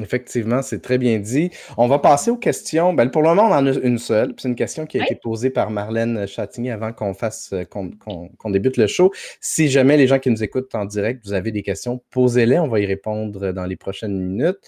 [0.00, 1.50] Effectivement, c'est très bien dit.
[1.76, 2.92] On va passer aux questions.
[2.92, 4.34] Ben, pour le moment, on en a une seule.
[4.38, 8.50] C'est une question qui a été posée par Marlène Chatigny avant qu'on fasse euh, qu'on
[8.50, 9.10] débute le show.
[9.40, 12.58] Si jamais les gens qui nous écoutent en direct, vous avez des questions, posez-les.
[12.58, 14.58] On va y répondre dans les prochaines minutes.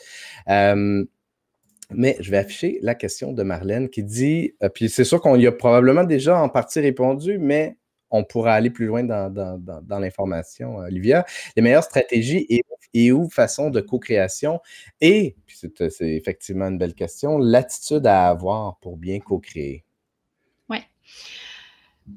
[0.48, 1.04] Euh,
[1.94, 5.36] mais je vais afficher la question de Marlène qui dit, euh, puis c'est sûr qu'on
[5.36, 7.76] y a probablement déjà en partie répondu, mais
[8.12, 11.24] on pourra aller plus loin dans, l'information, Olivia.
[11.56, 12.62] Les meilleures stratégies et,
[12.94, 14.60] et ou façons de co-création?
[15.00, 19.84] Et, puis c'est effectivement une belle question, l'attitude à avoir pour bien co-créer.
[20.68, 20.78] Oui.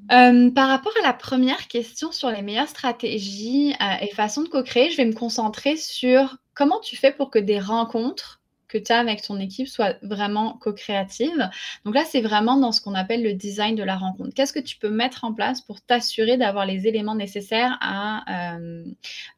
[0.09, 4.97] par rapport à la première question sur les meilleures stratégies et façons de co-créer, je
[4.97, 8.41] vais me concentrer sur comment tu fais pour que des rencontres
[8.77, 11.49] tu as avec ton équipe soit vraiment co-créative.
[11.85, 14.33] Donc là, c'est vraiment dans ce qu'on appelle le design de la rencontre.
[14.33, 18.85] Qu'est-ce que tu peux mettre en place pour t'assurer d'avoir les éléments nécessaires à euh,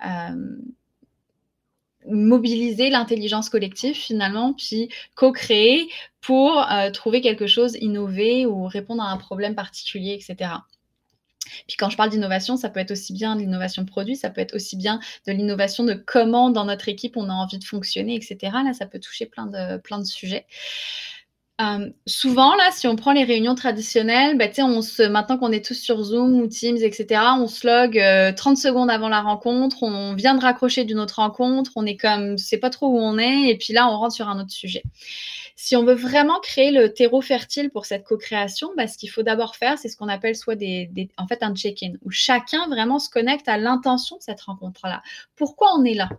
[0.06, 0.58] euh,
[2.10, 5.90] mobiliser l'intelligence collective finalement, puis co-créer
[6.22, 10.52] pour euh, trouver quelque chose, innové ou répondre à un problème particulier, etc.
[11.68, 14.42] Puis quand je parle d'innovation, ça peut être aussi bien de l'innovation produit, ça peut
[14.42, 18.16] être aussi bien de l'innovation de comment dans notre équipe on a envie de fonctionner,
[18.16, 18.38] etc.
[18.66, 20.46] Là, ça peut toucher plein de, plein de sujets.
[21.60, 25.74] Euh, souvent, là, si on prend les réunions traditionnelles, bah, on maintenant qu'on est tous
[25.74, 27.94] sur Zoom ou Teams, etc., on se log
[28.36, 31.98] 30 euh, secondes avant la rencontre, on vient de raccrocher d'une autre rencontre, on est
[31.98, 34.52] comme, c'est pas trop où on est, et puis là, on rentre sur un autre
[34.52, 34.84] sujet.
[35.56, 39.24] Si on veut vraiment créer le terreau fertile pour cette co-création, bah, ce qu'il faut
[39.24, 43.00] d'abord faire, c'est ce qu'on appelle soit des, en fait un check-in, où chacun vraiment
[43.00, 45.02] se connecte à l'intention de cette rencontre-là.
[45.36, 46.10] Pourquoi on est là?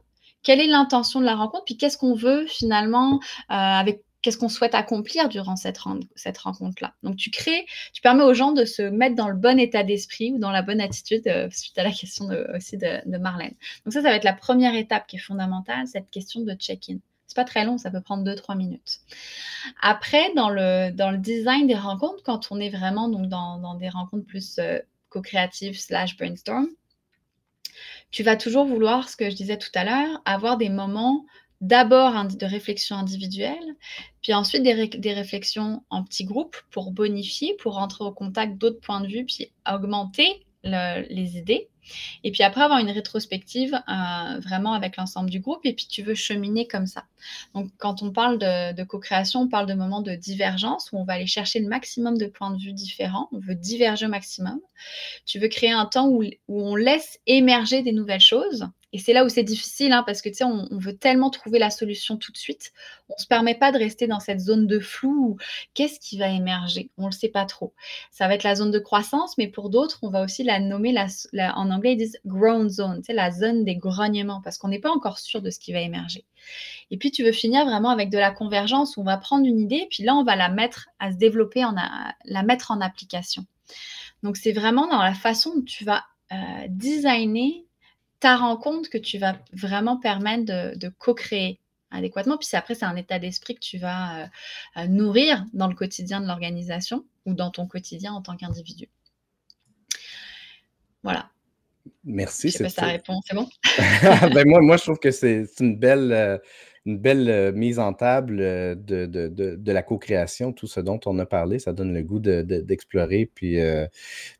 [0.42, 1.64] Quelle est l'intention de la rencontre?
[1.64, 3.20] Puis qu'est-ce qu'on veut finalement
[3.50, 5.78] euh, avec qu'est-ce qu'on souhaite accomplir durant cette,
[6.14, 6.92] cette rencontre-là.
[7.02, 7.64] Donc, tu crées,
[7.94, 10.60] tu permets aux gens de se mettre dans le bon état d'esprit ou dans la
[10.60, 13.54] bonne attitude, euh, suite à la question aussi de, Marlène.
[13.86, 16.98] Donc, ça, ça va être la première étape qui est fondamentale, cette question de check-in.
[17.26, 18.98] C'est pas très long, ça peut prendre 2-3 minutes.
[19.80, 23.76] Après, dans le, dans le design des rencontres, quand on est vraiment donc, dans, dans
[23.76, 26.68] des rencontres plus euh, co-créatives slash brainstorm,
[28.10, 31.24] tu vas toujours vouloir, ce que je disais tout à l'heure, avoir des moments
[31.60, 33.74] d'abord de réflexion individuelle,
[34.22, 39.00] puis ensuite des, réflexions en petits groupes pour bonifier, pour rentrer au contact d'autres points
[39.00, 41.68] de vue, puis augmenter les idées.
[42.22, 45.64] Et puis après, avoir une rétrospective euh, vraiment avec l'ensemble du groupe.
[45.64, 47.04] Et puis, tu veux cheminer comme ça.
[47.54, 51.14] Donc, quand on parle de, co-création, on parle de moments de divergence où on va
[51.14, 53.28] aller chercher le maximum de points de vue différents.
[53.32, 54.60] On veut diverger au maximum.
[55.24, 59.24] Tu veux créer un temps où on laisse émerger des nouvelles choses et c'est là
[59.24, 62.32] où c'est difficile, hein, parce que tu sais, on, veut tellement trouver la solution tout
[62.32, 62.72] de suite.
[63.10, 65.36] On ne se permet pas de rester dans cette zone de flou
[65.74, 66.90] qu'est-ce qui va émerger?
[66.96, 67.74] On ne le sait pas trop.
[68.10, 70.94] Ça va être la zone de croissance, mais pour d'autres, on va aussi la nommer,
[70.98, 74.90] en anglais, ils disent grown zone, tu la zone des grognements, parce qu'on n'est pas
[74.90, 76.24] encore sûr de ce qui va émerger.
[76.90, 79.60] Et puis, tu veux finir vraiment avec de la convergence où on va prendre une
[79.60, 81.74] idée, puis là, on va la mettre à se développer, en
[82.24, 83.44] la mettre en application.
[84.22, 87.64] Donc, c'est vraiment dans la façon dont tu vas euh, designer
[88.20, 92.36] ta rencontre que tu vas vraiment permettre de, co-créer adéquatement.
[92.36, 94.26] Puis après, c'est un état d'esprit que tu vas euh,
[94.76, 98.88] euh, nourrir dans le quotidien de l'organisation ou dans ton quotidien en tant qu'individu.
[101.02, 101.30] Voilà.
[102.04, 102.50] Merci.
[102.50, 103.48] Je sais pas ça répond, c'est bon?
[104.34, 106.38] ben moi, moi, je trouve que c'est une belle, euh,
[106.86, 111.00] une belle euh, mise en table euh, de, de, de, la co-création, tout ce dont
[111.06, 111.58] on a parlé.
[111.58, 113.86] Ça donne le goût d'explorer, puis, euh,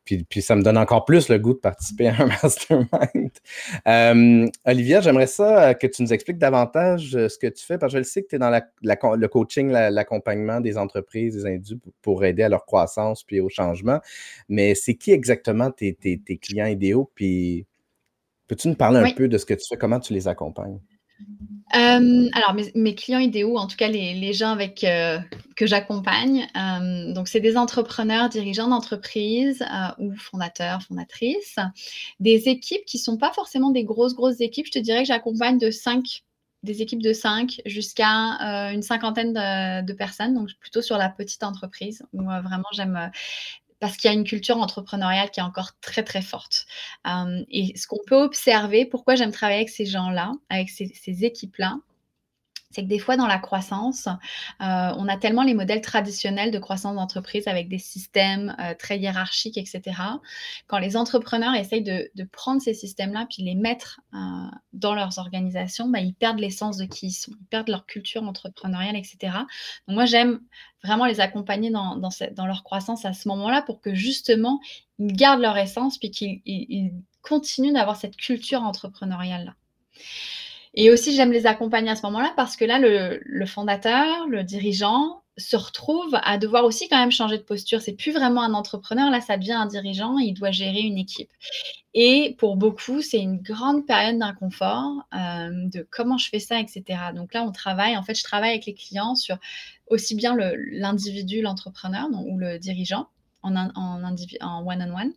[0.04, 4.50] puis, puis, ça me donne encore plus le goût de participer à un mastermind.
[4.64, 7.98] Olivia, j'aimerais ça que tu nous expliques davantage ce que tu fais, parce que je
[7.98, 12.24] le sais que tu es dans la, le coaching, l'accompagnement des entreprises, des indus pour
[12.24, 14.00] aider à leur croissance puis au changement.
[14.48, 17.10] Mais c'est qui exactement tes, tes, tes, clients idéaux?
[17.14, 17.66] Puis
[18.46, 20.80] peux-tu nous parler un peu de ce que tu fais, comment tu les accompagnes?
[21.74, 25.18] Euh, alors mes clients idéaux, en tout cas les gens avec, euh,
[25.54, 29.62] que j'accompagne, euh, donc c'est des entrepreneurs, dirigeants d'entreprise,
[29.98, 31.56] ou fondateurs, fondatrices.
[32.20, 34.66] Des équipes qui sont pas forcément des grosses, grosses équipes.
[34.66, 36.24] Je te dirais que j'accompagne de 5
[36.64, 38.06] des équipes de 5 jusqu'à,
[38.72, 43.10] une cinquantaine de de personnes, donc plutôt sur la petite entreprise où, vraiment j'aime,
[43.80, 46.66] parce qu'il y a une culture entrepreneuriale qui est encore très très forte.
[47.50, 51.78] et ce qu'on peut observer, pourquoi j'aime travailler avec ces gens-là, avec ces, ces équipes-là,
[52.70, 54.14] c'est que des fois dans la croissance, euh,
[54.60, 59.56] on a tellement les modèles traditionnels de croissance d'entreprise avec des systèmes euh, très hiérarchiques,
[59.56, 59.82] etc.
[60.66, 64.18] Quand les entrepreneurs essayent de, prendre ces systèmes-là puis les mettre euh,
[64.74, 68.22] dans leurs organisations, bah, ils perdent l'essence de qui ils sont, ils perdent leur culture
[68.22, 69.16] entrepreneuriale, etc.
[69.86, 70.40] Donc moi, j'aime
[70.84, 71.98] vraiment les accompagner dans,
[72.36, 74.60] leur croissance à ce moment-là pour que justement,
[74.98, 79.54] ils gardent leur essence puis qu'ils continuent d'avoir cette culture entrepreneuriale-là.
[80.80, 85.22] Et aussi, j'aime les accompagner à ce moment-là parce que là, le, fondateur, le dirigeant,
[85.36, 87.80] se retrouve à devoir aussi quand même changer de posture.
[87.80, 91.30] C'est plus vraiment un entrepreneur, là, ça devient un dirigeant, il doit gérer une équipe.
[91.94, 96.84] Et pour beaucoup, c'est une grande période d'inconfort euh, de comment je fais ça, etc.
[97.12, 99.36] Donc là, on travaille, en fait, je travaille avec les clients sur
[99.88, 103.08] aussi bien l'individu, l'entrepreneur ou le dirigeant
[103.42, 104.14] en one-on-one.
[104.40, 105.12] -on -one,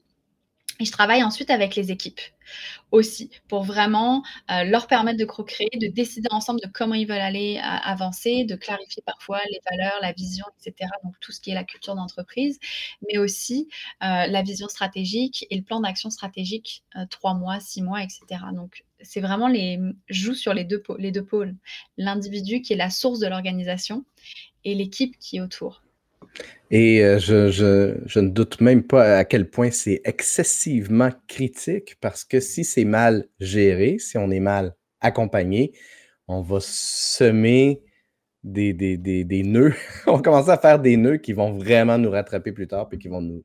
[0.79, 2.19] et je travaille ensuite avec les équipes
[2.91, 7.19] aussi pour vraiment euh, leur permettre de co-créer, de décider ensemble de comment ils veulent
[7.19, 10.89] aller euh, avancer, de clarifier parfois les valeurs, la vision, etc.
[11.03, 12.59] Donc tout ce qui est la culture d'entreprise,
[13.07, 13.69] mais aussi
[14.03, 18.43] euh, la vision stratégique et le plan d'action stratégique, trois mois, six mois, etc.
[18.53, 21.55] Donc c'est vraiment les joue sur les deux, les deux pôles,
[21.97, 24.05] l'individu qui est la source de l'organisation
[24.63, 25.81] et l'équipe qui est autour.
[26.71, 32.39] Et euh, je, ne doute même pas à quel point c'est excessivement critique parce que
[32.39, 35.73] si c'est mal géré, si on est mal accompagné,
[36.29, 37.81] on va semer
[38.43, 39.75] des, des, nœuds.
[40.07, 42.97] on va commencer à faire des nœuds qui vont vraiment nous rattraper plus tard et
[42.97, 43.43] qui vont nous,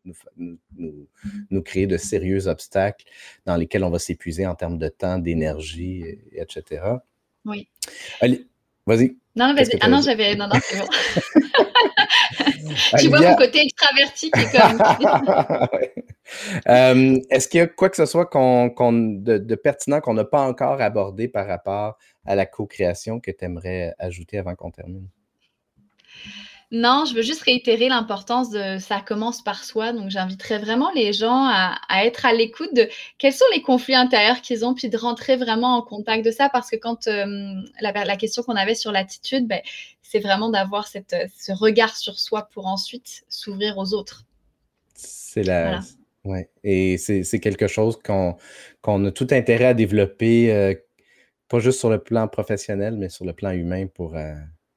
[1.50, 3.04] nous, créer de sérieux obstacles
[3.44, 6.82] dans lesquels on va s'épuiser en termes de temps, d'énergie, etc.
[7.44, 7.68] Oui.
[8.20, 8.46] Allez,
[8.86, 9.16] vas-y.
[9.34, 9.76] Non, vas-y.
[9.80, 10.34] Ah non, j'avais.
[10.36, 10.86] Non, non, c'est bon.
[12.98, 15.68] tu vois mon côté extraverti qui est comme.
[16.68, 20.80] Euh, est-ce qu'il y a quoi que ce soit de, pertinent qu'on n'a pas encore
[20.80, 25.08] abordé par rapport à la co-création que tu aimerais ajouter avant qu'on termine?
[26.72, 29.92] Non, je veux juste réitérer l'importance de ça commence par soi.
[29.92, 32.88] Donc, j'inviterais vraiment les gens à, être à l'écoute de
[33.18, 36.48] quels sont les conflits intérieurs qu'ils ont, puis de rentrer vraiment en contact de ça.
[36.48, 39.60] Parce que quand euh, la, question qu'on avait sur l'attitude, ben,
[40.02, 44.24] c'est vraiment d'avoir ce regard sur soi pour ensuite s'ouvrir aux autres.
[44.94, 45.80] C'est la.
[46.24, 46.50] Ouais.
[46.64, 50.74] Et c'est quelque chose qu'on a tout intérêt à développer, euh,
[51.48, 54.16] pas juste sur le plan professionnel, mais sur le plan humain pour.
[54.16, 54.34] Euh,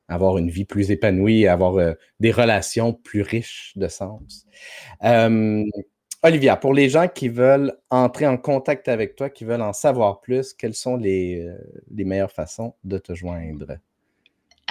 [0.10, 4.46] avoir une vie plus épanouie, avoir euh, des relations plus riches de sens.
[6.22, 10.20] Olivia, pour les gens qui veulent entrer en contact avec toi, qui veulent en savoir
[10.20, 11.58] plus, quelles sont les, euh,
[11.96, 13.78] les meilleures façons de te joindre?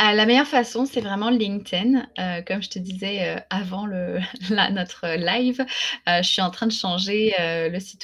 [0.00, 2.06] Euh, la meilleure façon, c'est vraiment LinkedIn.
[2.18, 3.86] Euh, comme je te disais euh, avant
[4.70, 5.64] notre live,
[6.06, 7.34] je suis en train de changer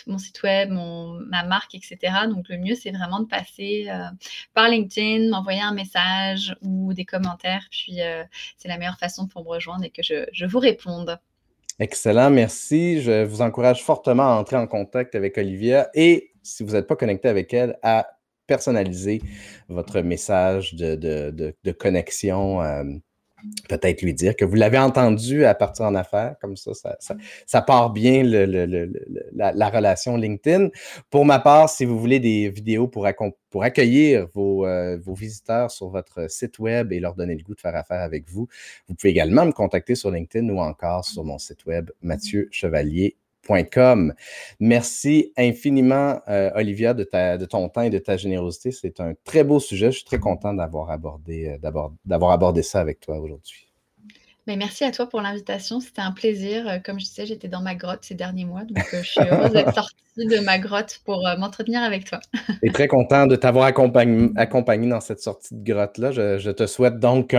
[0.06, 1.98] mon site web, ma marque, etc.
[2.28, 3.88] Donc, le mieux, c'est vraiment de passer
[4.54, 7.66] par LinkedIn, m'envoyer un message ou des commentaires.
[7.70, 7.98] Puis,
[8.58, 11.18] c'est la meilleure façon pour me rejoindre et que je, je vous réponde.
[11.78, 13.02] Excellent, merci.
[13.02, 16.96] Je vous encourage fortement à entrer en contact avec Olivia et si vous n'êtes pas
[16.96, 18.13] connecté avec elle, à
[18.46, 19.22] personnaliser
[19.68, 22.62] votre message de, connexion.
[22.62, 22.84] Euh,
[23.68, 26.96] peut-être lui dire que vous l'avez entendu à partir en affaires, comme ça,
[27.46, 30.70] ça, part bien la, relation LinkedIn.
[31.10, 35.88] Pour ma part, si vous voulez des vidéos pour, accueillir vos, euh, vos, visiteurs sur
[35.88, 38.48] votre site web et leur donner le goût de faire affaire avec vous,
[38.88, 43.16] vous pouvez également me contacter sur LinkedIn ou encore sur mon site web Mathieu Chevalier
[44.60, 47.04] Merci infiniment, euh, Olivia, de,
[47.44, 48.70] ton temps et de ta générosité.
[48.72, 49.90] C'est un très beau sujet.
[49.90, 51.70] Je suis très content d'avoir abordé, euh,
[52.04, 53.73] d'avoir abordé ça avec toi aujourd'hui.
[54.46, 55.80] Mais merci à toi pour l'invitation.
[55.80, 56.68] C'était un plaisir.
[56.68, 58.64] Euh, comme je disais, j'étais dans ma grotte ces derniers mois.
[58.64, 62.20] Donc, euh, je suis heureuse d'être sortie de ma grotte pour euh, m'entretenir avec toi.
[62.62, 66.10] Et très content de t'avoir accompagné, accompagné, dans cette sortie de grotte-là.
[66.12, 67.34] Je, te souhaite donc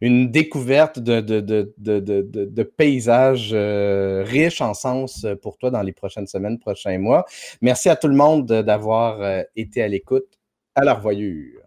[0.00, 6.26] une découverte de, de, de, de paysages riches en sens pour toi dans les prochaines
[6.26, 7.24] semaines, prochains mois.
[7.60, 10.26] Merci à tout le monde d'avoir été à l'écoute.
[10.74, 11.57] À la revoyure.